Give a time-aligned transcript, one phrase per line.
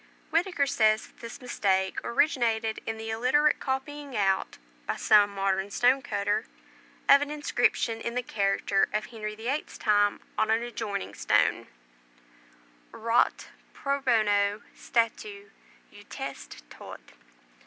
[0.31, 6.01] Whitaker says that this mistake originated in the illiterate copying out, by some modern stone
[6.01, 6.47] cutter,
[7.07, 11.67] of an inscription in the character of Henry the Eighth's time on an adjoining stone:
[12.91, 15.51] "Orate pro bono statu
[15.91, 17.01] Eutest Tod."